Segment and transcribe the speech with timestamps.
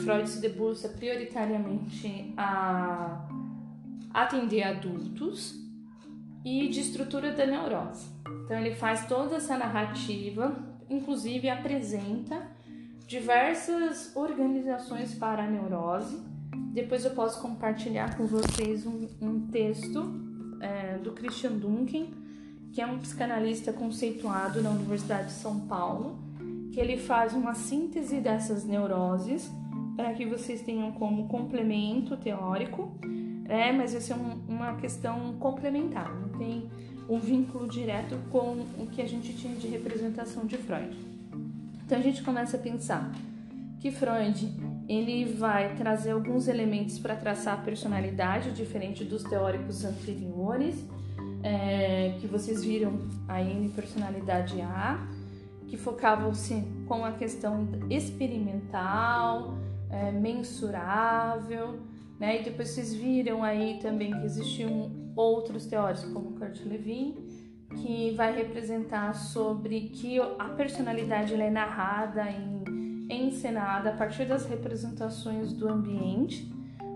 [0.00, 3.28] Freud se debruça prioritariamente a
[4.12, 5.54] atender adultos
[6.44, 8.08] e de estrutura da neurose.
[8.44, 10.56] Então ele faz toda essa narrativa,
[10.88, 12.50] inclusive apresenta
[13.06, 16.18] diversas organizações para a neurose.
[16.72, 20.14] Depois eu posso compartilhar com vocês um, um texto
[20.60, 22.06] é, do Christian Duncan,
[22.72, 26.18] que é um psicanalista conceituado na Universidade de São Paulo,
[26.76, 29.50] que ele faz uma síntese dessas neuroses
[29.96, 32.94] para que vocês tenham como complemento teórico,
[33.48, 36.70] é, mas vai ser um, uma questão complementar, não tem
[37.08, 40.94] um vínculo direto com o que a gente tinha de representação de Freud.
[41.82, 43.10] Então a gente começa a pensar
[43.80, 44.52] que Freud
[44.86, 50.86] ele vai trazer alguns elementos para traçar a personalidade diferente dos teóricos anteriores,
[51.42, 55.15] é, que vocês viram aí em personalidade A,
[55.66, 59.58] que focavam-se com a questão experimental,
[59.90, 61.80] é, mensurável,
[62.18, 62.40] né?
[62.40, 67.16] E depois vocês viram aí também que existiam outros teóricos, como Kurt Lewin,
[67.76, 75.52] que vai representar sobre que a personalidade é narrada e encenada a partir das representações
[75.52, 76.50] do ambiente,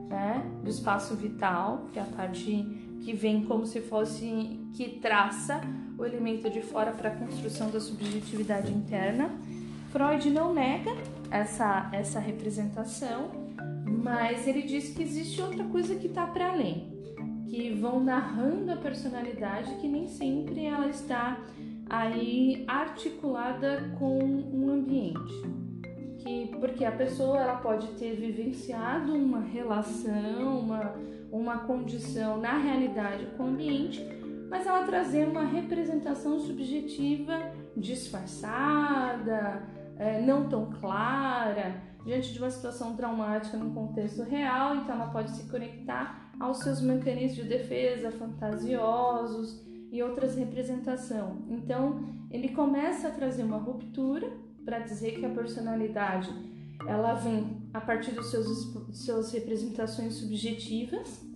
[0.09, 0.45] né?
[0.63, 2.65] do espaço vital, que é a parte
[3.01, 5.61] que vem como se fosse que traça
[6.01, 9.31] o elemento de fora para a construção da subjetividade interna.
[9.91, 10.91] Freud não nega
[11.31, 13.31] essa, essa representação,
[14.03, 16.89] mas ele diz que existe outra coisa que está para além,
[17.49, 21.39] que vão narrando a personalidade que nem sempre ela está
[21.89, 25.61] aí articulada com um ambiente.
[26.21, 30.95] Que, porque a pessoa ela pode ter vivenciado uma relação, uma,
[31.33, 34.20] uma condição na realidade com o ambiente,
[34.51, 37.39] mas ela trazer uma representação subjetiva
[37.77, 39.63] disfarçada,
[39.97, 45.31] é, não tão clara, diante de uma situação traumática no contexto real, então ela pode
[45.31, 51.37] se conectar aos seus mecanismos de defesa fantasiosos e outras representações.
[51.49, 54.29] Então, ele começa a trazer uma ruptura
[54.65, 56.31] para dizer que a personalidade
[56.89, 61.30] ela vem a partir dos seus suas representações subjetivas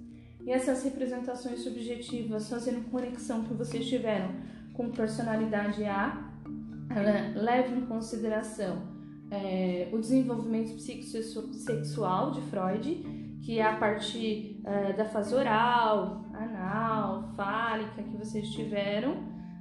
[0.45, 4.31] e essas representações subjetivas fazendo conexão que vocês tiveram
[4.73, 6.31] com personalidade A,
[6.91, 8.95] ela em consideração
[9.31, 17.33] é, o desenvolvimento psicossexual de Freud, que é a parte é, da fase oral, anal,
[17.37, 19.17] fálica que vocês tiveram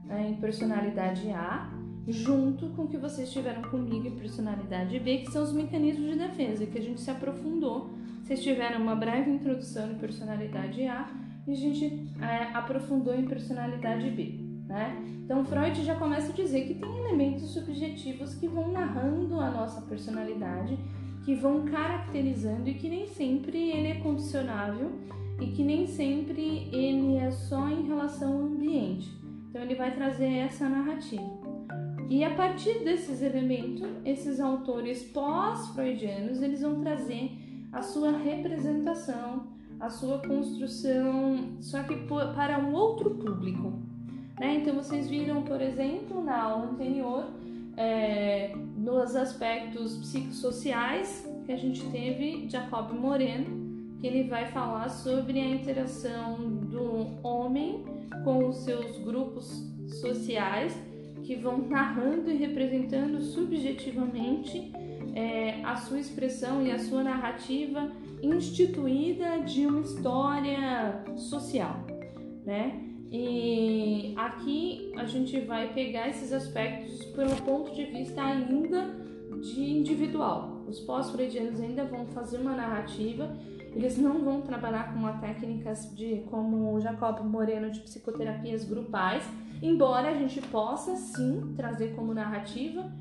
[0.10, 1.73] é, em personalidade A,
[2.08, 6.18] junto com o que vocês tiveram comigo em personalidade B, que são os mecanismos de
[6.18, 7.92] defesa, que a gente se aprofundou.
[8.24, 11.10] Vocês tiveram uma breve introdução em personalidade A
[11.48, 14.40] e a gente é, aprofundou em personalidade B.
[14.68, 14.98] Né?
[15.26, 19.82] Então Freud já começa a dizer que tem elementos subjetivos que vão narrando a nossa
[19.82, 20.78] personalidade,
[21.26, 24.92] que vão caracterizando e que nem sempre ele é condicionável
[25.40, 29.12] e que nem sempre ele é só em relação ao ambiente.
[29.50, 31.43] Então ele vai trazer essa narrativa.
[32.10, 37.32] E a partir desses elementos, esses autores pós-freudianos, eles vão trazer
[37.72, 39.48] a sua representação,
[39.80, 41.96] a sua construção, só que
[42.36, 43.74] para um outro público,
[44.40, 44.56] né?
[44.58, 47.26] Então vocês viram, por exemplo, na aula anterior,
[47.76, 55.40] é, nos aspectos psicossociais que a gente teve Jacob Moreno, que ele vai falar sobre
[55.40, 57.84] a interação do homem
[58.24, 59.66] com os seus grupos
[60.02, 60.78] sociais,
[61.24, 64.72] que vão narrando e representando subjetivamente
[65.16, 67.92] é, a sua expressão e a sua narrativa
[68.22, 71.86] instituída de uma história social,
[72.46, 72.80] né?
[73.12, 78.90] E aqui a gente vai pegar esses aspectos pelo ponto de vista ainda
[79.40, 80.64] de individual.
[80.68, 83.38] Os pós-freudianos ainda vão fazer uma narrativa,
[83.76, 89.24] eles não vão trabalhar com uma técnicas de como Jacob Moreno de psicoterapias grupais,
[89.62, 92.92] embora a gente possa sim trazer como narrativa,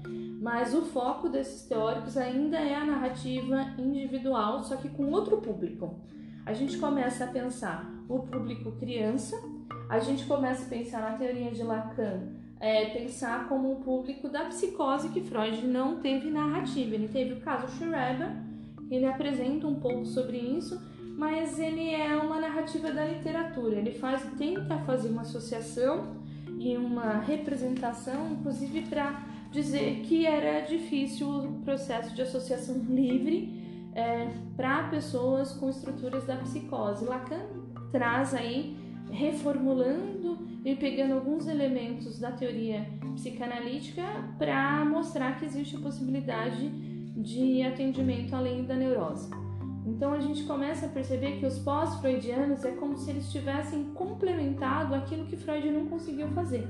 [0.40, 6.00] mas o foco desses teóricos ainda é a narrativa individual, só que com outro público.
[6.44, 9.40] A gente começa a pensar o público criança,
[9.88, 12.22] a gente começa a pensar na teoria de Lacan,
[12.58, 16.94] é, pensar como um público da psicose que Freud não teve narrativa.
[16.94, 18.30] Ele teve o caso Schreiber,
[18.90, 20.80] ele apresenta um pouco sobre isso,
[21.16, 23.76] mas ele é uma narrativa da literatura.
[23.76, 26.21] Ele faz, tenta fazer uma associação
[26.62, 29.20] e uma representação, inclusive para
[29.50, 33.60] dizer que era difícil o processo de associação livre
[33.94, 37.04] é, para pessoas com estruturas da psicose.
[37.04, 37.42] Lacan
[37.90, 38.76] traz aí
[39.10, 44.04] reformulando e pegando alguns elementos da teoria psicanalítica
[44.38, 46.68] para mostrar que existe a possibilidade
[47.16, 49.28] de atendimento além da neurose.
[49.84, 54.94] Então a gente começa a perceber que os pós-freudianos é como se eles tivessem complementado
[54.94, 56.66] aquilo que Freud não conseguiu fazer.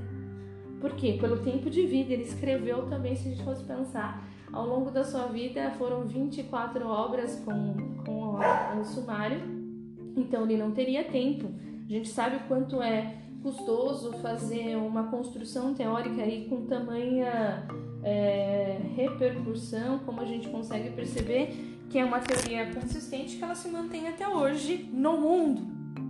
[0.81, 1.17] Por quê?
[1.19, 5.03] Pelo tempo de vida, ele escreveu também, se a gente fosse pensar, ao longo da
[5.03, 7.75] sua vida foram 24 obras com,
[8.05, 8.35] com
[8.79, 9.39] o sumário,
[10.17, 11.51] então ele não teria tempo.
[11.87, 17.67] A gente sabe o quanto é custoso fazer uma construção teórica aí com tamanha
[18.03, 23.67] é, repercussão, como a gente consegue perceber que é uma teoria consistente que ela se
[23.67, 25.61] mantém até hoje no mundo,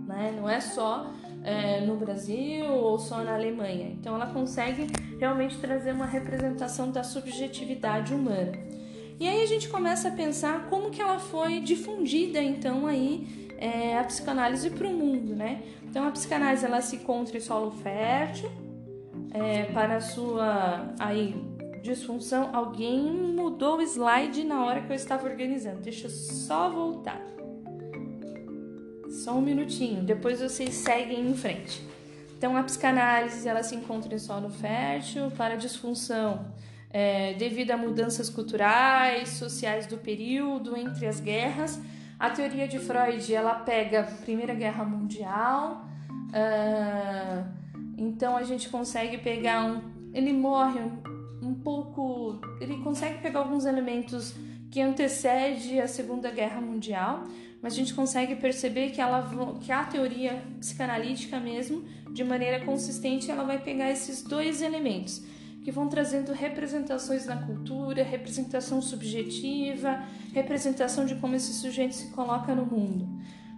[0.06, 0.32] né?
[0.34, 3.90] Não é só é, no Brasil ou só na Alemanha.
[3.90, 4.86] Então ela consegue
[5.20, 8.52] realmente trazer uma representação da subjetividade humana.
[9.20, 13.98] E aí a gente começa a pensar como que ela foi difundida então aí é,
[13.98, 15.64] a psicanálise para o mundo, né?
[15.82, 18.50] Então a psicanálise ela se encontra em solo fértil
[19.34, 21.53] é, para sua aí
[21.84, 22.50] disfunção.
[22.52, 25.80] Alguém mudou o slide na hora que eu estava organizando.
[25.82, 27.20] Deixa eu só voltar.
[29.22, 31.80] Só um minutinho, depois vocês seguem em frente.
[32.36, 36.52] Então, a psicanálise ela se encontra em solo fértil para disfunção
[36.90, 41.80] é, devido a mudanças culturais, sociais do período entre as guerras.
[42.18, 45.86] A teoria de Freud ela pega a Primeira Guerra Mundial.
[46.30, 47.44] Uh,
[47.96, 49.80] então a gente consegue pegar um,
[50.12, 50.80] ele morre
[51.44, 54.34] um, pouco, ele consegue pegar alguns elementos
[54.70, 57.24] que antecede a Segunda Guerra Mundial
[57.64, 59.26] mas a gente consegue perceber que, ela,
[59.58, 61.82] que a teoria psicanalítica mesmo,
[62.12, 65.24] de maneira consistente, ela vai pegar esses dois elementos
[65.62, 70.04] que vão trazendo representações na cultura, representação subjetiva,
[70.34, 73.08] representação de como esse sujeito se coloca no mundo,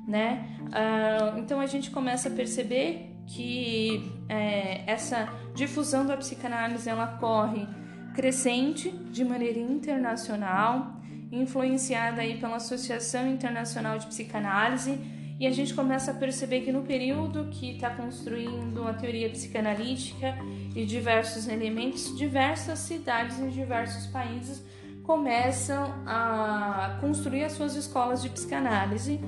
[0.07, 0.57] né?
[0.67, 7.67] Uh, então a gente começa a perceber que é, essa difusão da psicanálise ela corre
[8.15, 10.97] crescente de maneira internacional
[11.31, 14.99] influenciada aí pela Associação Internacional de Psicanálise,
[15.39, 20.35] e a gente começa a perceber que no período que está construindo a teoria psicanalítica
[20.75, 24.65] e diversos elementos, diversas cidades em diversos países
[25.03, 29.21] começam a construir as suas escolas de psicanálise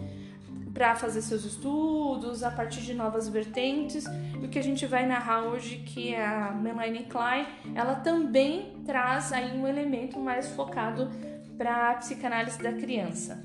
[0.79, 4.05] para fazer seus estudos a partir de novas vertentes.
[4.41, 8.77] E o que a gente vai narrar hoje, que é a Melanie Klein, ela também
[8.87, 11.11] traz aí um elemento mais focado
[11.57, 13.43] para a psicanálise da criança,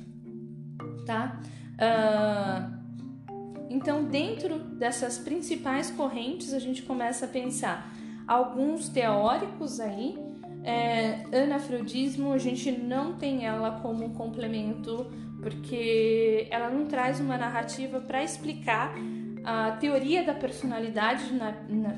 [1.08, 1.42] tá?
[1.74, 2.72] Uh,
[3.68, 7.92] então, dentro dessas principais correntes, a gente começa a pensar
[8.28, 10.20] alguns teóricos aí.
[10.64, 15.12] É, anafrodismo, a gente não tem ela como complemento,
[15.44, 18.96] porque ela não traz uma narrativa para explicar
[19.44, 21.26] a teoria da personalidade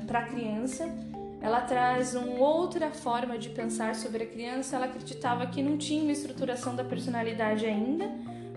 [0.06, 0.92] para a criança
[1.40, 4.74] ela traz uma outra forma de pensar sobre a criança.
[4.76, 8.10] Ela acreditava que não tinha uma estruturação da personalidade ainda,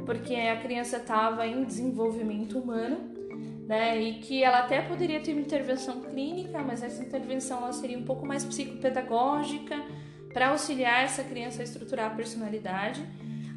[0.05, 2.97] porque a criança estava em desenvolvimento humano,
[3.67, 4.01] né?
[4.01, 8.05] E que ela até poderia ter uma intervenção clínica, mas essa intervenção ela seria um
[8.05, 9.79] pouco mais psicopedagógica
[10.33, 13.05] para auxiliar essa criança a estruturar a personalidade.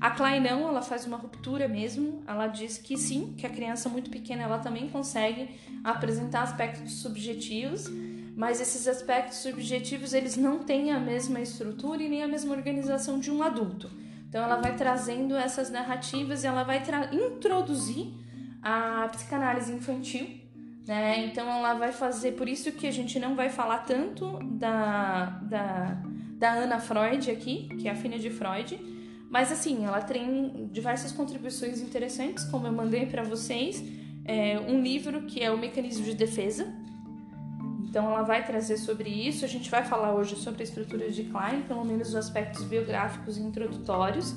[0.02, 2.22] A Klein não, ela faz uma ruptura mesmo.
[2.26, 5.48] Ela diz que sim, que a criança muito pequena ela também consegue
[5.84, 7.88] apresentar aspectos subjetivos
[8.34, 13.18] mas esses aspectos subjetivos eles não têm a mesma estrutura e nem a mesma organização
[13.18, 13.90] de um adulto.
[14.28, 16.82] Então ela vai trazendo essas narrativas e ela vai
[17.12, 18.14] introduzir
[18.62, 20.26] a psicanálise infantil,
[20.86, 21.26] né?
[21.26, 25.98] Então ela vai fazer, por isso que a gente não vai falar tanto da, da,
[26.38, 28.80] da Ana Freud aqui, que é a filha de Freud,
[29.32, 33.82] mas assim, ela tem diversas contribuições interessantes, como eu mandei para vocês,
[34.26, 36.70] é, um livro que é o Mecanismo de Defesa,
[37.88, 39.42] então ela vai trazer sobre isso.
[39.42, 43.38] A gente vai falar hoje sobre a estrutura de Klein, pelo menos os aspectos biográficos
[43.38, 44.34] e introdutórios.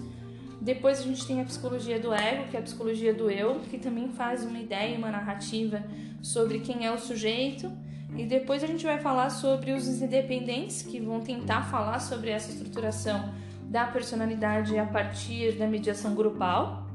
[0.62, 3.78] Depois a gente tem a psicologia do ego, que é a psicologia do eu, que
[3.78, 5.84] também faz uma ideia, uma narrativa
[6.22, 7.70] sobre quem é o sujeito.
[8.16, 12.50] E depois a gente vai falar sobre os independentes, que vão tentar falar sobre essa
[12.50, 13.44] estruturação
[13.76, 16.88] da personalidade a partir da mediação grupal.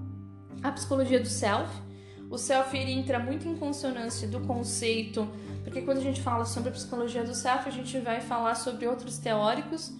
[0.62, 1.70] A psicologia do self.
[2.30, 5.28] O self ele entra muito em consonância do conceito
[5.62, 8.86] porque quando a gente fala sobre a psicologia do self, a gente vai falar sobre
[8.86, 9.92] outros teóricos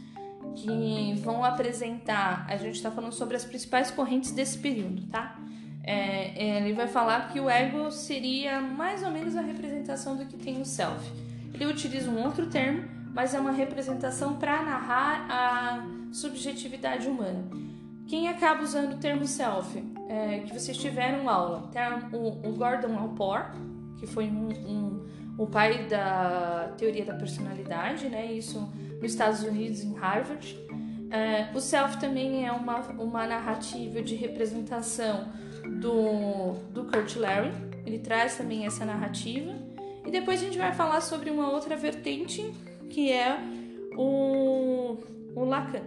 [0.56, 2.46] que vão apresentar.
[2.48, 5.38] A gente está falando sobre as principais correntes desse período, tá?
[5.84, 10.38] É, ele vai falar que o ego seria mais ou menos a representação do que
[10.38, 11.12] tem o self.
[11.52, 17.44] Ele utiliza um outro termo, mas é uma representação para narrar a subjetividade humana.
[18.06, 19.82] Quem acaba usando o termo self?
[20.08, 21.70] É, que vocês tiveram aula,
[22.12, 23.54] o, o Gordon Alport,
[23.98, 25.00] que foi um, um
[25.38, 28.30] o pai da teoria da personalidade, né?
[28.30, 30.58] Isso nos Estados Unidos, em Harvard.
[31.10, 35.32] É, o self também é uma, uma narrativa de representação
[35.80, 37.52] do, do Kurt Larry.
[37.86, 39.52] Ele traz também essa narrativa.
[40.06, 42.52] E depois a gente vai falar sobre uma outra vertente
[42.90, 43.38] que é
[43.96, 44.98] o,
[45.34, 45.82] o Lacan,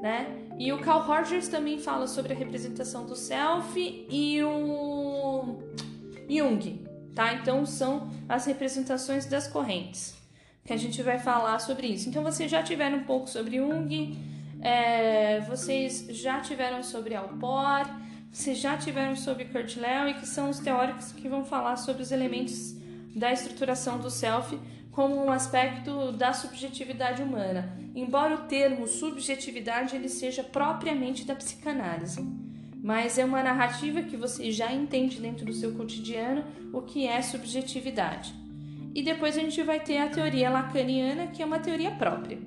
[0.00, 0.48] né?
[0.58, 5.58] E o Carl Rogers também fala sobre a representação do self e o
[6.28, 7.34] Jung, tá?
[7.34, 10.16] Então são as representações das correntes
[10.64, 12.08] que a gente vai falar sobre isso.
[12.10, 14.18] Então vocês já tiveram um pouco sobre Jung,
[14.60, 17.86] é, vocês já tiveram sobre Alpor,
[18.30, 22.12] vocês já tiveram sobre Kurt Lewin, que são os teóricos que vão falar sobre os
[22.12, 22.76] elementos
[23.16, 24.58] da estruturação do self
[24.98, 32.20] como um aspecto da subjetividade humana, embora o termo subjetividade ele seja propriamente da psicanálise.
[32.82, 37.22] Mas é uma narrativa que você já entende dentro do seu cotidiano o que é
[37.22, 38.34] subjetividade.
[38.92, 42.40] E depois a gente vai ter a teoria lacaniana, que é uma teoria própria,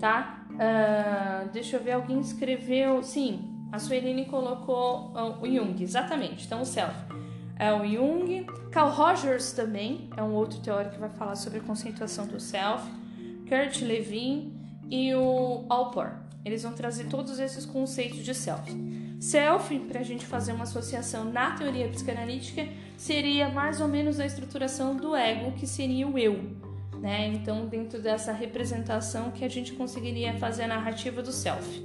[0.00, 0.46] tá?
[0.52, 3.02] Uh, deixa eu ver, alguém escreveu.
[3.02, 6.46] Sim, a Sueline colocou uh, o Jung, exatamente.
[6.46, 7.15] Então, o self
[7.58, 8.46] é o Jung.
[8.70, 12.84] Carl Rogers também é um outro teórico que vai falar sobre a conceituação do self.
[13.48, 14.52] Kurt Lewin
[14.90, 16.14] e o Alport.
[16.44, 18.70] Eles vão trazer todos esses conceitos de self.
[19.18, 24.26] Self, para a gente fazer uma associação na teoria psicanalítica, seria mais ou menos a
[24.26, 26.38] estruturação do ego, que seria o eu.
[27.00, 27.28] Né?
[27.28, 31.84] Então, dentro dessa representação que a gente conseguiria fazer a narrativa do self.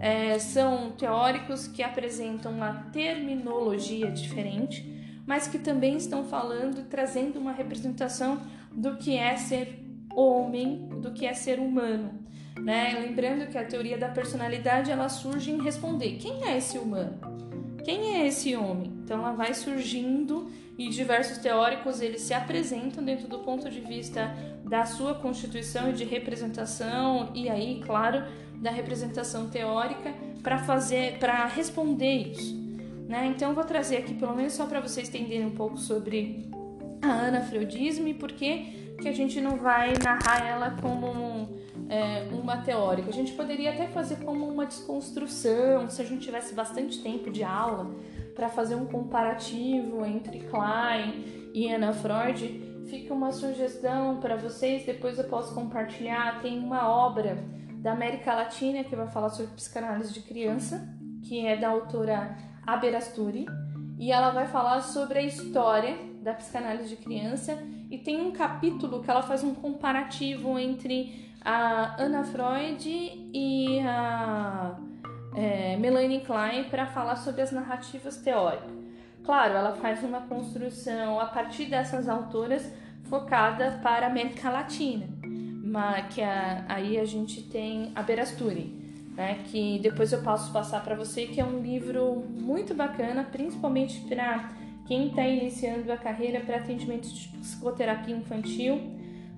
[0.00, 4.93] É, são teóricos que apresentam uma terminologia diferente,
[5.26, 8.40] mas que também estão falando trazendo uma representação
[8.72, 9.80] do que é ser
[10.14, 12.22] homem, do que é ser humano.
[12.58, 12.96] Né?
[13.00, 17.18] Lembrando que a teoria da personalidade ela surge em responder quem é esse humano,
[17.84, 18.92] quem é esse homem.
[19.02, 24.34] Então ela vai surgindo e diversos teóricos eles se apresentam dentro do ponto de vista
[24.64, 28.24] da sua constituição e de representação e aí, claro,
[28.60, 32.63] da representação teórica para fazer, para responder isso.
[33.08, 33.32] Né?
[33.34, 36.48] Então eu vou trazer aqui pelo menos só para vocês entenderem um pouco sobre
[37.02, 41.58] a anafreudismo e por que, a gente não vai narrar ela como um,
[41.90, 43.10] é, uma teórica.
[43.10, 47.44] A gente poderia até fazer como uma desconstrução, se a gente tivesse bastante tempo de
[47.44, 47.94] aula
[48.34, 52.62] para fazer um comparativo entre Klein e Ana Freud.
[52.86, 56.40] Fica uma sugestão para vocês, depois eu posso compartilhar.
[56.40, 57.36] Tem uma obra
[57.76, 60.88] da América Latina que vai falar sobre psicanálise de criança,
[61.22, 63.46] que é da autora Aberasturi,
[63.98, 67.58] e ela vai falar sobre a história da psicanálise de criança
[67.90, 74.76] e tem um capítulo que ela faz um comparativo entre a Anna Freud e a
[75.36, 78.72] é, Melanie Klein para falar sobre as narrativas teóricas.
[79.22, 82.70] Claro, ela faz uma construção a partir dessas autoras
[83.04, 85.06] focada para a América Latina
[86.02, 88.83] que a, aí a gente tem a Berasturi,
[89.16, 94.00] né, que depois eu posso passar para você, que é um livro muito bacana, principalmente
[94.00, 94.50] para
[94.86, 98.80] quem está iniciando a carreira para atendimento de psicoterapia infantil,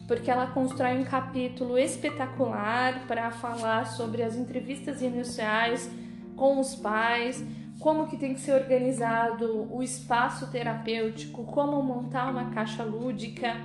[0.09, 5.91] porque ela constrói um capítulo espetacular para falar sobre as entrevistas iniciais
[6.37, 7.45] com os pais,
[7.79, 13.57] como que tem que ser organizado o espaço terapêutico, como montar uma caixa lúdica.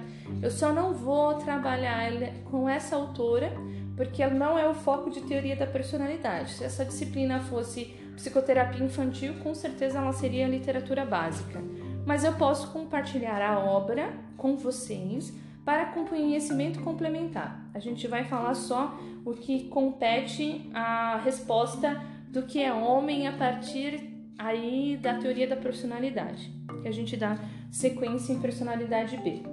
[0.42, 2.12] Eu só não vou trabalhar
[2.46, 3.52] com essa autora
[3.96, 6.52] porque não é o foco de teoria da personalidade.
[6.52, 11.62] Se essa disciplina fosse psicoterapia infantil, com certeza ela seria literatura básica.
[12.06, 15.34] Mas eu posso compartilhar a obra com vocês
[15.64, 17.70] para conhecimento complementar.
[17.74, 23.34] A gente vai falar só o que compete à resposta do que é homem a
[23.34, 27.38] partir aí da teoria da personalidade, que a gente dá
[27.70, 29.44] sequência em personalidade B.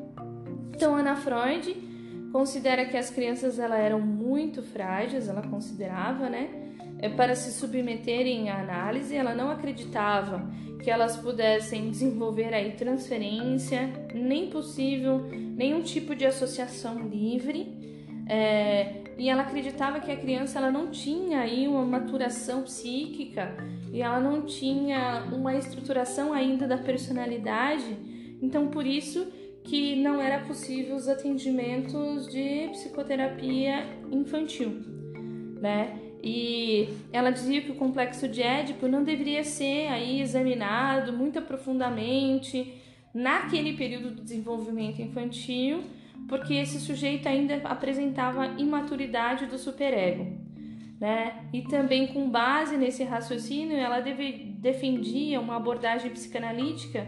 [0.74, 1.87] Então, Ana Freud
[2.32, 6.48] considera que as crianças ela eram muito frágeis, ela considerava, né?
[7.00, 10.50] É, para se submeterem à análise, ela não acreditava
[10.82, 17.76] que elas pudessem desenvolver aí transferência, nem possível nenhum tipo de associação livre.
[18.28, 23.56] É, e ela acreditava que a criança ela não tinha aí uma maturação psíquica
[23.92, 27.96] e ela não tinha uma estruturação ainda da personalidade,
[28.40, 29.26] então por isso
[29.68, 34.80] que não era possível os atendimentos de psicoterapia infantil,
[35.60, 35.94] né?
[36.22, 42.74] E ela dizia que o complexo de Édipo não deveria ser aí examinado muito profundamente
[43.12, 45.82] naquele período do desenvolvimento infantil,
[46.28, 50.48] porque esse sujeito ainda apresentava imaturidade do superego.
[50.98, 51.44] Né?
[51.52, 57.06] E também com base nesse raciocínio, ela deve, defendia uma abordagem psicanalítica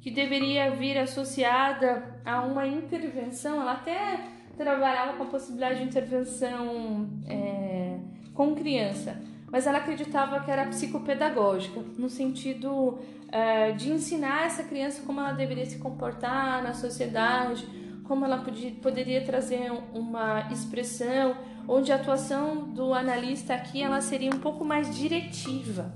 [0.00, 3.60] que deveria vir associada a uma intervenção.
[3.60, 4.20] Ela até
[4.56, 7.98] trabalhava com a possibilidade de intervenção é,
[8.34, 12.98] com criança, mas ela acreditava que era psicopedagógica, no sentido
[13.30, 17.66] é, de ensinar essa criança como ela deveria se comportar na sociedade,
[18.04, 21.36] como ela podia, poderia trazer uma expressão,
[21.68, 25.92] onde a atuação do analista aqui ela seria um pouco mais diretiva.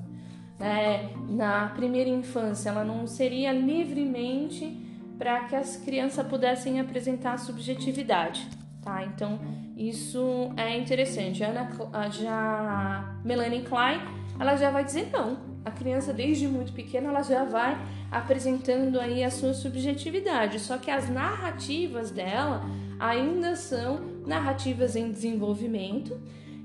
[0.59, 1.11] Né?
[1.29, 4.81] Na primeira infância, ela não seria livremente
[5.19, 8.49] para que as crianças pudessem apresentar subjetividade.
[8.83, 9.05] Tá?
[9.05, 9.39] Então,
[9.77, 11.43] isso é interessante.
[11.43, 14.01] A Ana, já Melanie Klein,
[14.39, 15.55] ela já vai dizer não.
[15.65, 17.79] A criança desde muito pequena ela já vai
[18.11, 20.61] apresentando aí a sua subjetividade.
[20.61, 22.63] Só que as narrativas dela
[22.99, 26.21] ainda são narrativas em desenvolvimento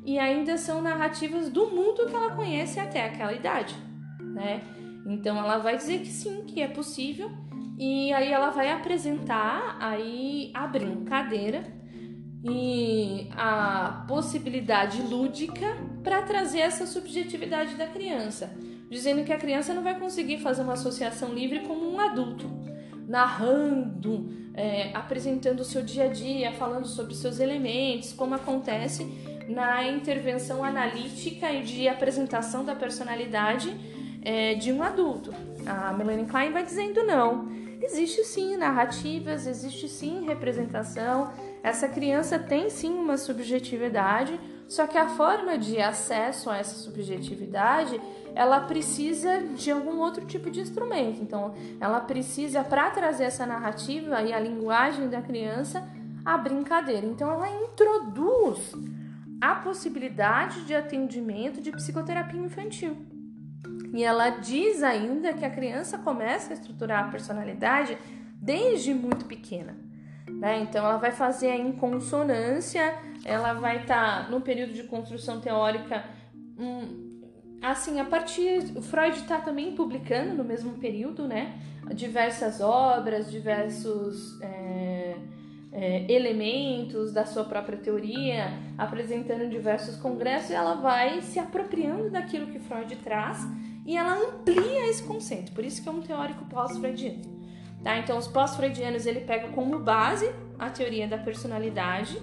[0.05, 3.75] e ainda são narrativas do mundo que ela conhece até aquela idade,
[4.19, 4.61] né?
[5.05, 7.31] Então ela vai dizer que sim, que é possível.
[7.77, 11.63] E aí ela vai apresentar aí a brincadeira
[12.43, 18.51] e a possibilidade lúdica para trazer essa subjetividade da criança,
[18.89, 22.49] dizendo que a criança não vai conseguir fazer uma associação livre como um adulto,
[23.07, 29.03] narrando, é, apresentando o seu dia a dia, falando sobre seus elementos, como acontece
[29.49, 33.75] na intervenção analítica e de apresentação da personalidade
[34.21, 35.33] é, de um adulto.
[35.65, 37.49] A Melanie Klein vai dizendo não.
[37.81, 41.31] Existe sim narrativas, existe sim representação,
[41.63, 47.99] essa criança tem sim uma subjetividade, só que a forma de acesso a essa subjetividade,
[48.35, 51.21] ela precisa de algum outro tipo de instrumento.
[51.21, 55.83] Então, ela precisa para trazer essa narrativa e a linguagem da criança
[56.23, 57.05] a brincadeira.
[57.05, 58.73] Então, ela introduz
[59.41, 62.98] a possibilidade de atendimento de psicoterapia infantil.
[63.93, 67.98] E ela diz ainda que a criança começa a estruturar a personalidade
[68.36, 69.75] desde muito pequena.
[70.29, 70.62] Né?
[70.62, 76.05] Então ela vai fazer em consonância, ela vai estar tá no período de construção teórica.
[76.58, 77.22] Hum,
[77.62, 78.71] assim, a partir.
[78.75, 81.60] O Freud está também publicando no mesmo período, né?
[81.93, 84.39] Diversas obras, diversos.
[84.41, 85.17] É,
[85.71, 92.47] é, elementos da sua própria teoria, apresentando diversos congressos, e ela vai se apropriando daquilo
[92.47, 93.45] que Freud traz
[93.86, 95.51] e ela amplia esse conceito.
[95.51, 97.21] Por isso que é um teórico pós-freudiano.
[97.84, 97.97] Tá?
[97.97, 102.19] Então, os pós-freudianos ele pega como base a teoria da personalidade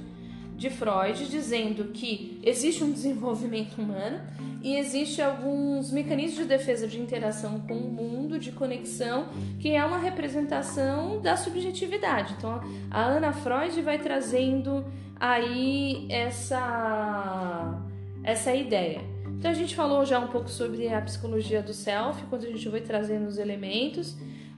[0.57, 4.21] de Freud, dizendo que existe um desenvolvimento humano
[4.67, 9.29] e existe alguns mecanismos de defesa de interação com o mundo, de conexão,
[9.61, 12.35] que é uma representação da subjetividade.
[12.37, 14.85] Então, a Ana Freud vai trazendo
[15.19, 17.81] aí essa
[18.25, 19.01] essa ideia.
[19.39, 22.69] Então a gente falou já um pouco sobre a psicologia do self, quando a gente
[22.69, 24.17] foi trazendo os elementos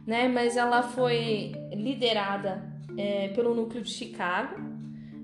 [0.09, 0.27] né?
[0.27, 2.65] Mas ela foi liderada
[2.97, 4.59] é, pelo núcleo de Chicago,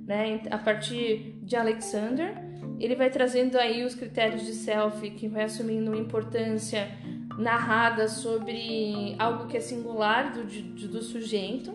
[0.07, 0.43] né?
[0.51, 2.44] A partir de Alexander,
[2.79, 6.89] ele vai trazendo aí os critérios de self que vai assumindo importância
[7.39, 10.45] narrada sobre algo que é singular do,
[10.89, 11.75] do, sujeito,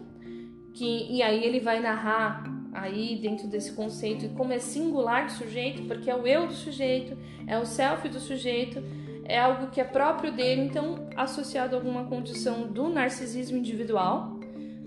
[0.73, 5.83] que e aí ele vai narrar aí dentro desse conceito como é singular do sujeito,
[5.83, 8.81] porque é o eu do sujeito, é o self do sujeito
[9.29, 14.39] é algo que é próprio dele, então associado a alguma condição do narcisismo individual,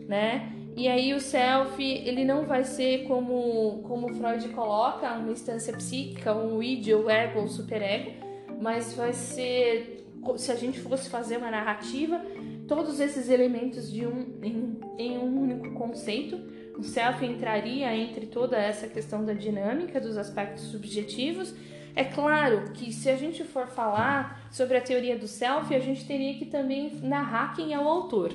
[0.09, 0.53] né?
[0.75, 6.35] E aí o self, ele não vai ser como, como Freud coloca, uma instância psíquica,
[6.35, 8.13] um id, ego, o superego,
[8.61, 10.07] mas vai ser,
[10.37, 12.21] se a gente fosse fazer uma narrativa,
[12.67, 16.41] todos esses elementos de um, em, em um único conceito.
[16.79, 21.55] O self entraria entre toda essa questão da dinâmica, dos aspectos subjetivos,
[21.95, 26.07] é claro que se a gente for falar sobre a teoria do self, a gente
[26.07, 28.33] teria que também narrar quem é o autor.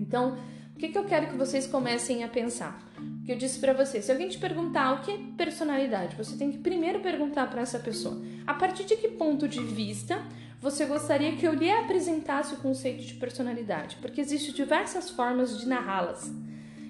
[0.00, 0.36] Então,
[0.74, 2.82] o que, que eu quero que vocês comecem a pensar?
[3.24, 6.50] Que eu disse para vocês, se alguém te perguntar o que é personalidade, você tem
[6.50, 10.20] que primeiro perguntar para essa pessoa, a partir de que ponto de vista
[10.60, 13.96] você gostaria que eu lhe apresentasse o conceito de personalidade?
[14.00, 16.32] Porque existem diversas formas de narrá-las.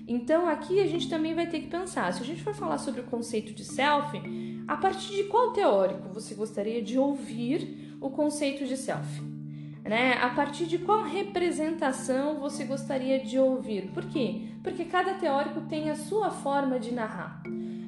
[0.09, 3.03] Então aqui a gente também vai ter que pensar, se a gente for falar sobre
[3.03, 4.19] o conceito de self,
[4.67, 9.34] a partir de qual teórico você gostaria de ouvir o conceito de self?
[9.85, 10.15] Né?
[10.15, 13.91] A partir de qual representação você gostaria de ouvir?
[13.93, 14.49] Por quê?
[14.63, 17.43] Porque cada teórico tem a sua forma de narrar.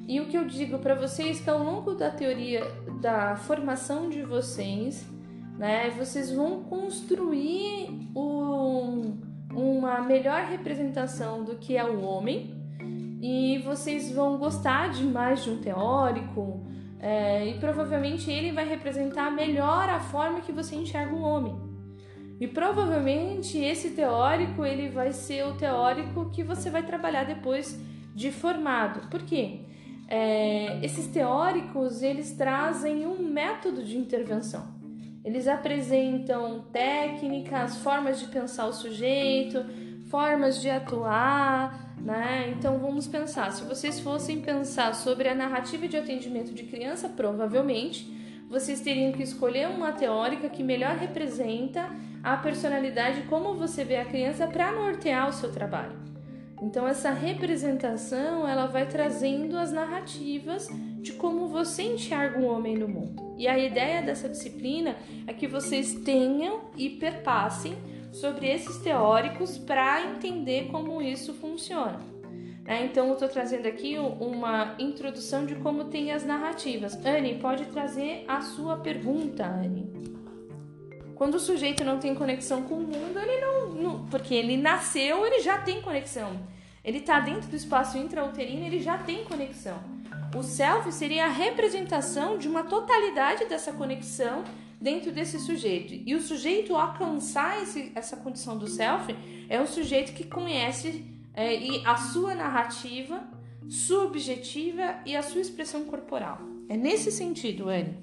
[0.07, 2.63] E o que eu digo para vocês é que ao longo da teoria
[3.01, 5.05] da formação de vocês,
[5.57, 9.19] né, vocês vão construir um,
[9.51, 12.55] uma melhor representação do que é o homem
[13.21, 16.63] e vocês vão gostar de mais de um teórico
[16.99, 21.66] é, e provavelmente ele vai representar melhor a forma que você enxerga o homem.
[22.39, 27.79] E provavelmente esse teórico ele vai ser o teórico que você vai trabalhar depois
[28.13, 29.09] de formado.
[29.09, 29.61] Por quê?
[30.07, 34.75] é, esses teóricos eles trazem um método de intervenção.
[35.23, 39.65] Eles apresentam técnicas, formas de pensar o sujeito,
[40.09, 42.53] formas de atuar, né?
[42.57, 48.15] Então vamos pensar, se vocês fossem pensar sobre a narrativa de atendimento de criança, provavelmente
[48.49, 51.89] vocês teriam que escolher uma teórica que melhor representa
[52.23, 55.97] a personalidade como você vê a criança para nortear o seu trabalho.
[56.61, 60.67] Então essa representação, ela vai trazendo as narrativas
[61.01, 63.35] de como você enxerga um homem no mundo.
[63.37, 64.95] E a ideia dessa disciplina
[65.27, 67.75] é que vocês tenham e perpassem
[68.11, 72.16] sobre esses teóricos para entender como isso funciona.
[72.67, 76.93] É, então, eu estou trazendo aqui uma introdução de como tem as narrativas.
[77.05, 79.89] Anne, pode trazer a sua pergunta, Anne.
[81.15, 85.25] Quando o sujeito não tem conexão com o mundo, ele não, não porque ele nasceu,
[85.25, 86.37] ele já tem conexão.
[86.83, 89.79] Ele está dentro do espaço intrauterino, ele já tem conexão.
[90.35, 94.43] O self seria a representação de uma totalidade dessa conexão
[94.79, 95.93] dentro desse sujeito.
[96.05, 99.15] E o sujeito alcançar esse, essa condição do self
[99.49, 103.21] é o sujeito que conhece é, e a sua narrativa
[103.69, 106.39] subjetiva e a sua expressão corporal.
[106.67, 107.95] É nesse sentido, Anne,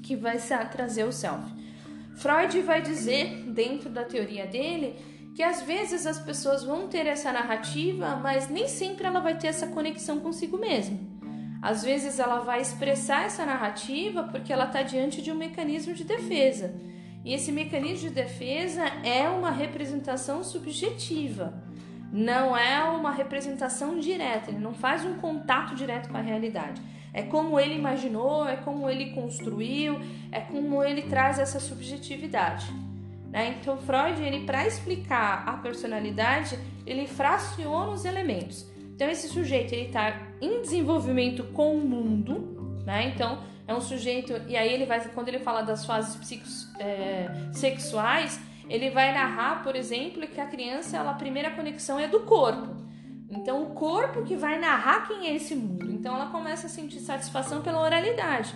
[0.00, 0.38] que vai
[0.70, 1.44] trazer o self.
[2.14, 4.94] Freud vai dizer, dentro da teoria dele,
[5.34, 9.48] que às vezes as pessoas vão ter essa narrativa, mas nem sempre ela vai ter
[9.48, 10.98] essa conexão consigo mesma.
[11.60, 16.04] Às vezes ela vai expressar essa narrativa porque ela está diante de um mecanismo de
[16.04, 16.74] defesa.
[17.24, 21.52] E esse mecanismo de defesa é uma representação subjetiva,
[22.12, 26.80] não é uma representação direta, ele não faz um contato direto com a realidade.
[27.12, 29.98] É como ele imaginou, é como ele construiu,
[30.30, 32.66] é como ele traz essa subjetividade.
[33.30, 33.56] Né?
[33.60, 38.66] Então Freud, ele para explicar a personalidade, ele fraciona os elementos.
[38.94, 43.12] Então esse sujeito ele está em desenvolvimento com o mundo, né?
[43.14, 47.28] Então é um sujeito e aí ele vai quando ele fala das fases psicos, é,
[47.52, 52.20] sexuais, ele vai narrar, por exemplo, que a criança, ela, a primeira conexão é do
[52.20, 52.76] corpo.
[53.28, 55.90] Então o corpo que vai narrar quem é esse mundo.
[55.90, 58.54] Então ela começa a sentir satisfação pela oralidade,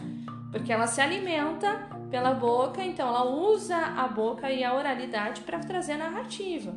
[0.50, 5.58] porque ela se alimenta pela boca, então ela usa a boca e a oralidade para
[5.58, 6.74] trazer a narrativa.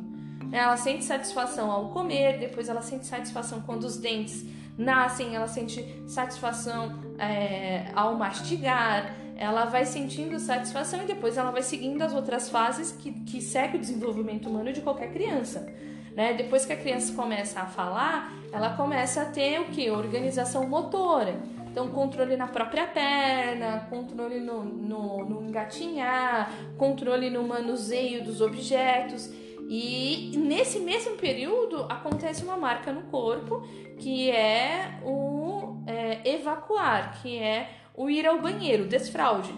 [0.52, 4.44] Ela sente satisfação ao comer, depois ela sente satisfação quando os dentes
[4.76, 11.62] nascem, ela sente satisfação é, ao mastigar, ela vai sentindo satisfação e depois ela vai
[11.62, 15.66] seguindo as outras fases que, que segue o desenvolvimento humano de qualquer criança.
[16.14, 16.32] Né?
[16.32, 19.90] Depois que a criança começa a falar, ela começa a ter o que?
[19.90, 21.40] Organização motora.
[21.70, 29.28] Então, controle na própria perna, controle no, no, no engatinhar, controle no manuseio dos objetos.
[29.68, 33.62] E nesse mesmo período acontece uma marca no corpo
[33.98, 39.52] que é o é, evacuar, que é o ir ao banheiro, desfraude.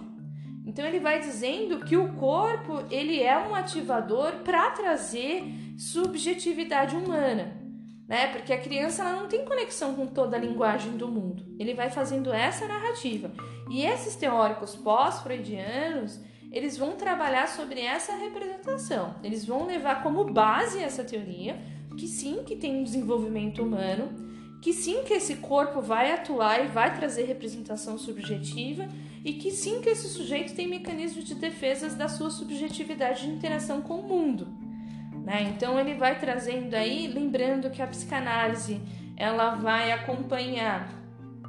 [0.66, 5.44] Então ele vai dizendo que o corpo ele é um ativador para trazer
[5.79, 7.66] subjetividade humana
[8.09, 8.29] né?
[8.29, 11.42] Porque a criança ela não tem conexão com toda a linguagem do mundo.
[11.59, 13.31] Ele vai fazendo essa narrativa.
[13.68, 16.20] E esses teóricos pós-freudianos,
[16.53, 19.16] eles vão trabalhar sobre essa representação.
[19.22, 21.59] Eles vão levar como base essa teoria
[21.96, 24.26] que sim, que tem um desenvolvimento humano,
[24.61, 28.88] que sim que esse corpo vai atuar e vai trazer representação subjetiva
[29.25, 33.83] e que sim que esse sujeito tem mecanismos de defesas da sua subjetividade de interação
[33.83, 34.49] com o mundo.
[35.25, 35.53] Né?
[35.55, 38.81] Então ele vai trazendo aí, lembrando que a psicanálise
[39.16, 40.92] ela vai acompanhar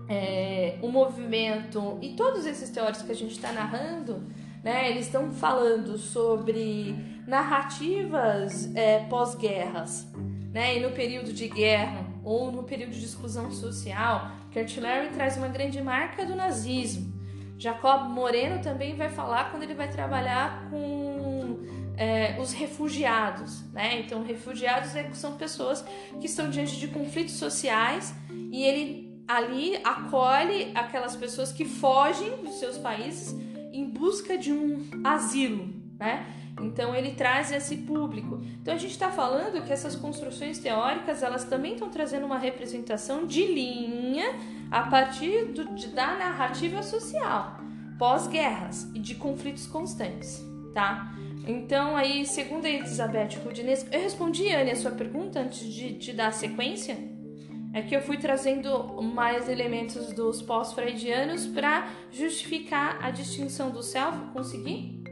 [0.09, 4.23] é, o movimento e todos esses teóricos que a gente está narrando,
[4.63, 4.89] né?
[4.89, 6.95] Eles estão falando sobre
[7.27, 10.07] narrativas é, pós-guerras,
[10.53, 10.77] né?
[10.77, 15.47] E no período de guerra ou no período de exclusão social, Kurt Larry traz uma
[15.47, 17.13] grande marca do nazismo.
[17.57, 21.59] Jacob Moreno também vai falar quando ele vai trabalhar com
[21.95, 23.99] é, os refugiados, né?
[24.01, 25.85] Então, refugiados é, são pessoas
[26.19, 28.13] que estão diante de conflitos sociais
[28.51, 33.33] e ele ali acolhe aquelas pessoas que fogem dos seus países
[33.71, 36.25] em busca de um asilo, né?
[36.59, 38.41] Então ele traz esse público.
[38.61, 43.25] Então a gente está falando que essas construções teóricas elas também estão trazendo uma representação
[43.25, 44.35] de linha
[44.71, 47.57] a partir do, de, da narrativa social
[47.97, 51.13] pós-guerras e de conflitos constantes, tá?
[51.47, 56.13] Então, aí, segundo a Elizabeth Rudines, eu respondi, Anne, a sua pergunta antes de te
[56.13, 56.97] dar a sequência?
[57.73, 64.17] É que eu fui trazendo mais elementos dos pós-freudianos para justificar a distinção do self,
[64.33, 65.03] consegui?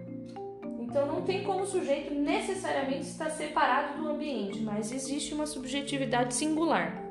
[0.96, 6.34] Então, não tem como o sujeito necessariamente estar separado do ambiente, mas existe uma subjetividade
[6.34, 7.04] singular.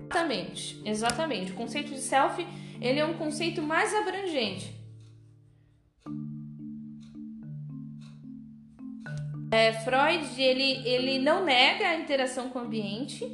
[0.00, 1.52] Exatamente, exatamente.
[1.52, 2.44] O conceito de self,
[2.80, 4.74] ele é um conceito mais abrangente.
[9.52, 13.24] É, Freud, ele, ele não nega a interação com o ambiente,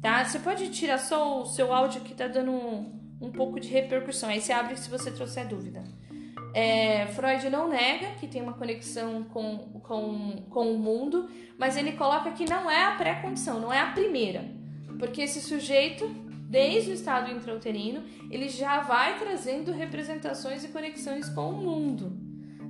[0.00, 0.24] tá?
[0.24, 4.28] Você pode tirar só o seu áudio que tá dando um, um pouco de repercussão,
[4.28, 5.84] aí você abre se você trouxer dúvida.
[6.54, 11.92] É, Freud não nega que tem uma conexão com, com, com o mundo, mas ele
[11.92, 14.44] coloca que não é a pré-condição, não é a primeira.
[14.98, 16.06] Porque esse sujeito,
[16.48, 22.16] desde o estado intrauterino, ele já vai trazendo representações e conexões com o mundo.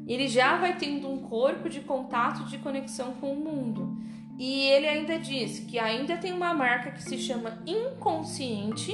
[0.06, 3.96] Ele já vai tendo um corpo de contato, de conexão com o mundo.
[4.38, 8.92] E ele ainda diz que ainda tem uma marca que se chama inconsciente,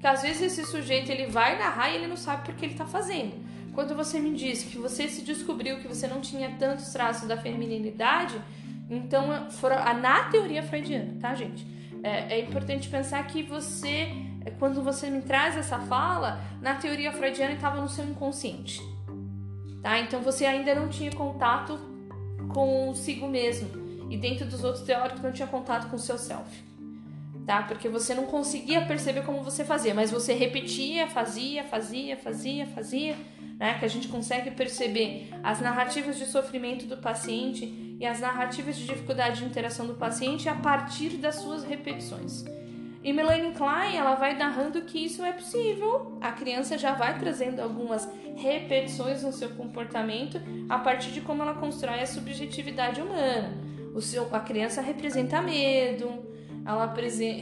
[0.00, 2.86] que às vezes esse sujeito ele vai narrar e ele não sabe porque ele está
[2.86, 3.32] fazendo.
[3.74, 7.36] Quando você me disse que você se descobriu que você não tinha tantos traços da
[7.36, 8.40] feminilidade,
[8.90, 9.28] então
[10.00, 11.66] na teoria freudiana, tá, gente?
[12.02, 14.08] É, é importante pensar que você,
[14.58, 18.80] quando você me traz essa fala, na teoria freudiana estava no seu inconsciente,
[19.82, 19.98] tá?
[20.00, 21.78] Então você ainda não tinha contato
[22.52, 23.68] consigo mesmo
[24.10, 26.64] e dentro dos outros teóricos não tinha contato com o seu self,
[27.48, 27.62] tá?
[27.62, 33.16] Porque você não conseguia perceber como você fazia, mas você repetia, fazia, fazia, fazia, fazia
[33.58, 33.78] né?
[33.78, 38.84] Que a gente consegue perceber as narrativas de sofrimento do paciente e as narrativas de
[38.84, 42.44] dificuldade de interação do paciente a partir das suas repetições.
[43.02, 46.18] E Melanie Klein, ela vai narrando que isso é possível.
[46.20, 48.06] A criança já vai trazendo algumas
[48.36, 53.56] repetições no seu comportamento a partir de como ela constrói a subjetividade humana.
[53.94, 56.28] O seu, a criança representa medo,
[56.68, 56.94] ela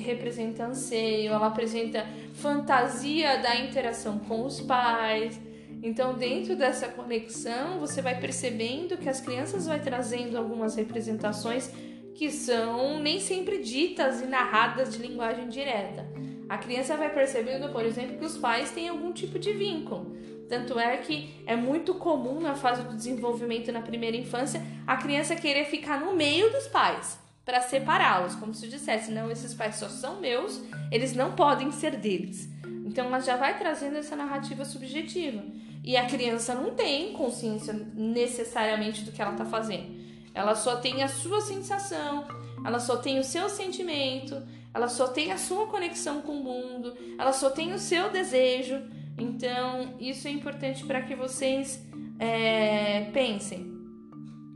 [0.05, 5.39] representa anseio, ela apresenta fantasia da interação com os pais,
[5.83, 11.71] então, dentro dessa conexão, você vai percebendo que as crianças vai trazendo algumas representações
[12.15, 16.05] que são nem sempre ditas e narradas de linguagem direta.
[16.49, 20.17] A criança vai percebendo, por exemplo, que os pais têm algum tipo de vínculo.
[20.49, 25.37] Tanto é que é muito comum na fase do desenvolvimento na primeira infância a criança
[25.37, 29.89] querer ficar no meio dos pais para separá-los, como se dissesse: não, esses pais só
[29.89, 32.51] são meus, eles não podem ser deles.
[32.85, 35.43] Então ela já vai trazendo essa narrativa subjetiva.
[35.85, 39.95] E a criança não tem consciência necessariamente do que ela está fazendo.
[40.35, 42.27] Ela só tem a sua sensação,
[42.65, 44.43] ela só tem o seu sentimento,
[44.75, 48.83] ela só tem a sua conexão com o mundo, ela só tem o seu desejo.
[49.17, 51.81] Então, isso é importante para que vocês
[52.19, 53.76] é, pensem.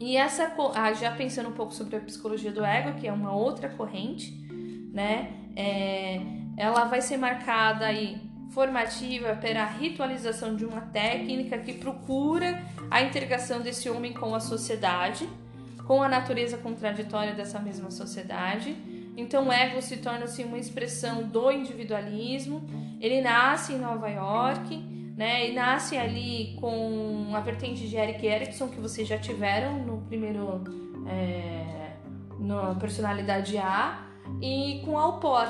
[0.00, 3.32] E essa, ah, já pensando um pouco sobre a psicologia do ego, que é uma
[3.32, 4.32] outra corrente,
[4.94, 5.30] né?
[5.54, 6.22] É,
[6.56, 8.18] ela vai ser marcada aí
[8.50, 14.40] formativa para a ritualização de uma técnica que procura a integração desse homem com a
[14.40, 15.28] sociedade,
[15.86, 18.74] com a natureza contraditória dessa mesma sociedade.
[19.16, 22.66] Então, o ego se torna assim, uma expressão do individualismo.
[23.00, 24.82] Ele nasce em Nova York,
[25.20, 25.50] né?
[25.50, 30.64] E nasce ali com a vertente de Eric Erickson que vocês já tiveram no primeiro,
[31.06, 31.90] é,
[32.38, 34.06] na personalidade A,
[34.40, 35.46] e com Alpor,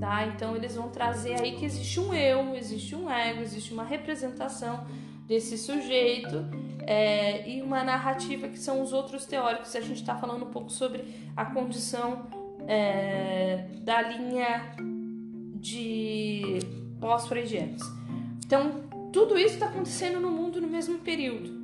[0.00, 0.26] tá?
[0.26, 4.84] Então eles vão trazer aí que existe um eu, existe um ego, existe uma representação
[5.28, 6.44] desse sujeito
[6.80, 9.76] é, e uma narrativa que são os outros teóricos.
[9.76, 11.04] A gente está falando um pouco sobre
[11.36, 12.26] a condição
[12.66, 14.74] é, da linha
[15.60, 16.58] de
[16.98, 17.82] pós-freudianos.
[18.44, 21.62] Então tudo isso está acontecendo no mundo no mesmo período.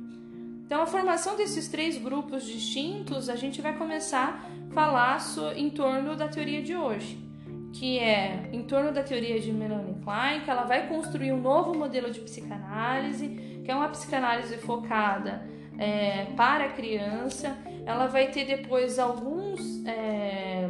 [0.65, 5.17] Então, a formação desses três grupos distintos, a gente vai começar a falar
[5.55, 7.29] em torno da teoria de hoje
[7.73, 11.77] que é em torno da teoria de Melanie Klein, que ela vai construir um novo
[11.77, 13.27] modelo de psicanálise,
[13.63, 17.57] que é uma psicanálise focada é, para a criança.
[17.85, 20.69] Ela vai ter depois alguns, é,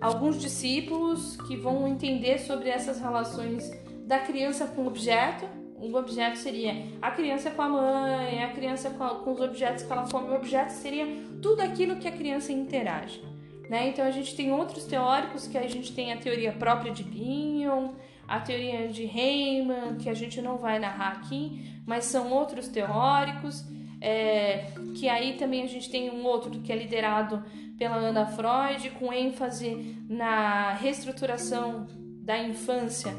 [0.00, 3.70] alguns discípulos que vão entender sobre essas relações
[4.06, 5.46] da criança com o objeto.
[5.80, 9.84] O objeto seria a criança com a mãe, a criança com, a, com os objetos
[9.84, 10.30] que ela come.
[10.30, 11.06] O objeto seria
[11.40, 13.22] tudo aquilo que a criança interage.
[13.70, 13.88] Né?
[13.88, 17.90] Então a gente tem outros teóricos que a gente tem a teoria própria de Bion,
[18.26, 23.64] a teoria de Heyman, que a gente não vai narrar aqui, mas são outros teóricos.
[24.00, 27.44] É, que aí também a gente tem um outro que é liderado
[27.76, 31.86] pela Ana Freud, com ênfase na reestruturação
[32.22, 33.12] da infância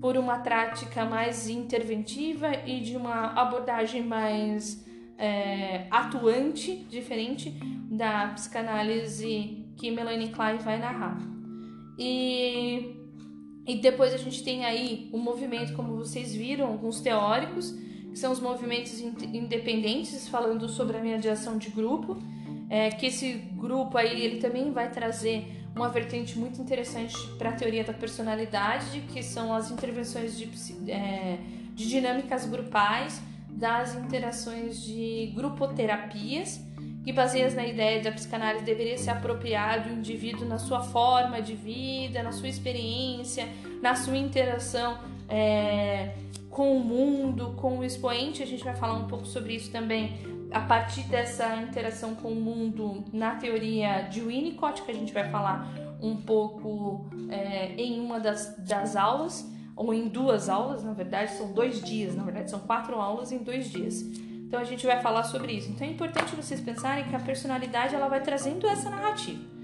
[0.00, 4.86] por uma prática mais interventiva e de uma abordagem mais
[5.18, 7.50] é, atuante, diferente
[7.90, 11.18] da psicanálise que Melanie Klein vai narrar.
[11.98, 12.94] E,
[13.66, 17.72] e depois a gente tem aí o um movimento, como vocês viram, alguns teóricos,
[18.10, 22.16] que são os movimentos independentes, falando sobre a mediação de grupo,
[22.70, 27.52] é, que esse grupo aí ele também vai trazer uma vertente muito interessante para a
[27.52, 30.48] teoria da personalidade, que são as intervenções de,
[30.90, 31.38] é,
[31.74, 36.60] de dinâmicas grupais, das interações de grupoterapias,
[37.04, 41.40] que baseias na ideia de a psicanálise deveria se apropriar do indivíduo na sua forma
[41.40, 43.48] de vida, na sua experiência,
[43.82, 46.14] na sua interação é,
[46.50, 48.42] com o mundo, com o expoente.
[48.42, 52.34] A gente vai falar um pouco sobre isso também a partir dessa interação com o
[52.34, 55.68] mundo na teoria de Winnicott, que a gente vai falar
[56.00, 61.52] um pouco é, em uma das, das aulas, ou em duas aulas, na verdade, são
[61.52, 64.02] dois dias, na verdade, são quatro aulas em dois dias.
[64.02, 65.70] Então a gente vai falar sobre isso.
[65.70, 69.57] Então é importante vocês pensarem que a personalidade ela vai trazendo essa narrativa.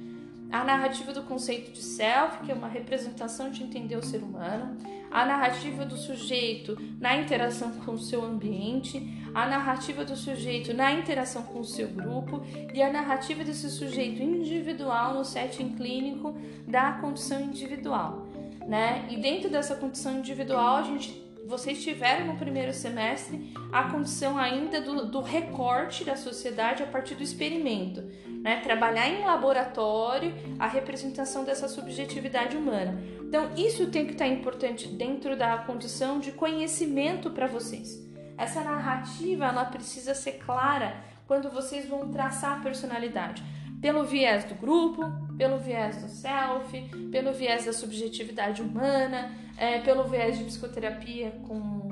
[0.55, 4.77] A narrativa do conceito de self, que é uma representação de entender o ser humano,
[5.11, 9.03] a narrativa do sujeito na interação com o seu ambiente,
[9.35, 12.41] a narrativa do sujeito na interação com o seu grupo.
[12.73, 16.39] E a narrativa desse sujeito individual no setting clínico
[16.69, 18.29] da condição individual,
[18.65, 19.09] né?
[19.11, 24.81] E dentro dessa condição individual, a gente vocês tiveram no primeiro semestre a condição ainda
[24.81, 28.03] do, do, recorte da sociedade a partir do experimento,
[28.45, 28.61] né?
[28.61, 33.03] Trabalhar em laboratório a representação dessa subjetividade humana.
[33.23, 38.05] Então, isso tem que estar importante dentro da condição de conhecimento para vocês.
[38.37, 40.95] Essa narrativa ela precisa ser clara
[41.27, 43.43] quando vocês vão traçar a personalidade.
[43.81, 45.03] Pelo viés do grupo,
[45.39, 51.84] pelo viés do self, pelo viés da subjetividade humana, é, pelo viés de psicoterapia com,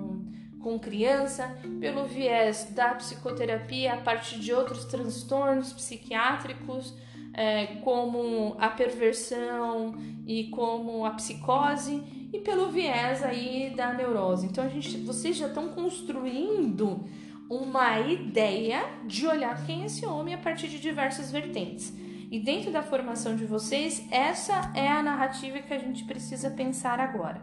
[0.62, 6.94] com criança, pelo viés da psicoterapia a partir de outros transtornos psiquiátricos
[7.34, 9.94] é, como a perversão
[10.26, 14.46] e como a psicose e pelo viés aí da neurose.
[14.46, 17.04] Então a gente, vocês já estão construindo
[17.48, 21.92] uma ideia de olhar quem é esse homem a partir de diversas vertentes.
[22.30, 26.98] E dentro da formação de vocês, essa é a narrativa que a gente precisa pensar
[26.98, 27.42] agora,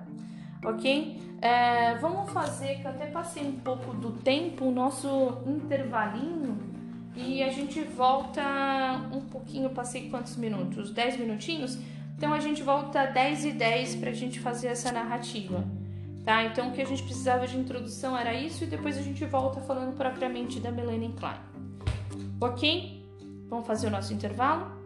[0.63, 1.19] ok?
[1.41, 6.58] É, vamos fazer, que eu até passei um pouco do tempo, o nosso intervalinho
[7.15, 8.41] e a gente volta
[9.12, 10.91] um pouquinho, passei quantos minutos?
[10.91, 11.78] 10 minutinhos?
[12.17, 15.63] Então a gente volta 10 e 10 para a gente fazer essa narrativa.
[16.26, 16.43] Tá?
[16.43, 19.62] Então o que a gente precisava de introdução era isso e depois a gente volta
[19.62, 21.39] falando propriamente da Melanie Klein.
[22.41, 23.04] Ok?
[23.50, 24.80] Vamos fazer o nosso intervalo?